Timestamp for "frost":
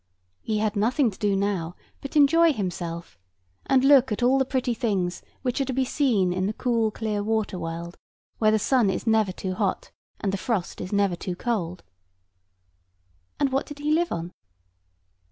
10.39-10.81